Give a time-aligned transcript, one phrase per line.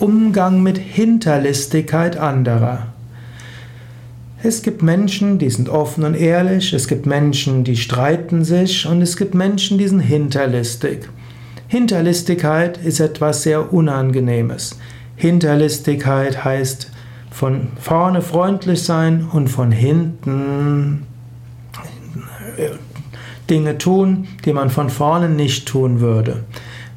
[0.00, 2.86] Umgang mit Hinterlistigkeit anderer.
[4.40, 9.02] Es gibt Menschen, die sind offen und ehrlich, es gibt Menschen, die streiten sich und
[9.02, 11.08] es gibt Menschen, die sind hinterlistig.
[11.66, 14.78] Hinterlistigkeit ist etwas sehr Unangenehmes.
[15.16, 16.92] Hinterlistigkeit heißt
[17.32, 21.06] von vorne freundlich sein und von hinten
[22.56, 22.70] äh,
[23.50, 26.44] Dinge tun, die man von vorne nicht tun würde.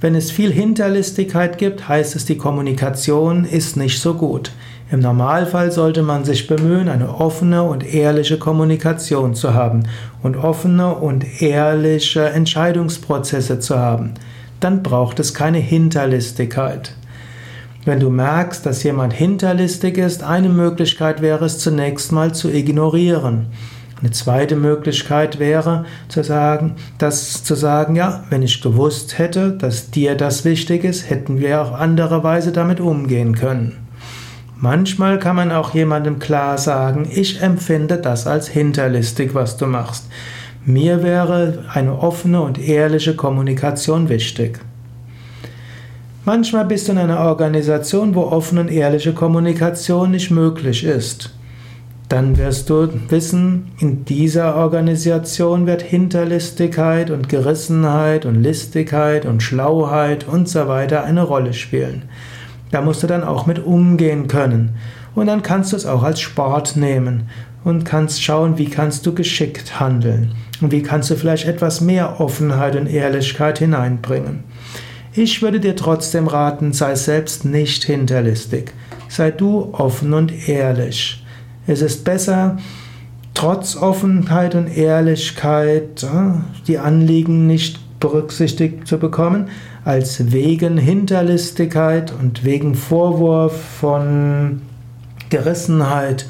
[0.02, 4.52] Wenn es viel Hinterlistigkeit gibt, heißt es, die Kommunikation ist nicht so gut.
[4.90, 9.84] Im Normalfall sollte man sich bemühen, eine offene und ehrliche Kommunikation zu haben
[10.24, 14.16] und offene und ehrliche Entscheidungsprozesse zu haben.
[14.60, 16.96] Dann braucht es keine Hinterlistigkeit.
[17.86, 23.50] Wenn du merkst, dass jemand hinterlistig ist, eine Möglichkeit wäre es zunächst mal zu ignorieren.
[24.02, 29.92] Eine zweite Möglichkeit wäre zu sagen, das zu sagen, ja, wenn ich gewusst hätte, dass
[29.92, 33.78] dir das wichtig ist, hätten wir auf andere Weise damit umgehen können.
[34.58, 40.06] Manchmal kann man auch jemandem klar sagen, ich empfinde das als hinterlistig, was du machst.
[40.66, 44.60] Mir wäre eine offene und ehrliche Kommunikation wichtig.
[46.26, 51.32] Manchmal bist du in einer Organisation, wo offene und ehrliche Kommunikation nicht möglich ist.
[52.12, 60.28] Dann wirst du wissen, in dieser Organisation wird Hinterlistigkeit und Gerissenheit und Listigkeit und Schlauheit
[60.28, 62.10] und so weiter eine Rolle spielen.
[62.70, 64.76] Da musst du dann auch mit umgehen können.
[65.16, 67.30] Und dann kannst du es auch als Sport nehmen
[67.64, 72.20] und kannst schauen, wie kannst du geschickt handeln und wie kannst du vielleicht etwas mehr
[72.20, 74.44] Offenheit und Ehrlichkeit hineinbringen.
[75.14, 78.74] Ich würde dir trotzdem raten, sei selbst nicht hinterlistig.
[79.08, 81.21] Sei du offen und ehrlich.
[81.68, 82.58] Es ist besser,
[83.34, 86.08] trotz Offenheit und Ehrlichkeit äh,
[86.68, 89.50] die Anliegen nicht berücksichtigt zu bekommen,
[89.86, 94.62] als wegen Hinterlistigkeit und wegen Vorwurf von
[95.30, 96.28] Gerissenheit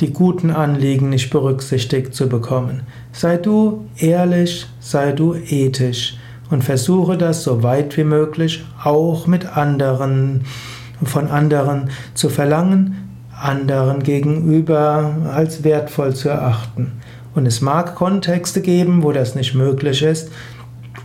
[0.00, 2.82] die guten Anliegen nicht berücksichtigt zu bekommen.
[3.12, 6.16] Sei du ehrlich, sei du ethisch
[6.50, 10.44] und versuche das so weit wie möglich auch mit anderen,
[11.02, 16.92] von anderen zu verlangen, anderen gegenüber als wertvoll zu erachten.
[17.34, 20.30] Und es mag Kontexte geben, wo das nicht möglich ist.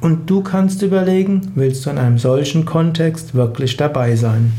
[0.01, 4.53] Und du kannst überlegen, willst du in einem solchen Kontext wirklich dabei sein?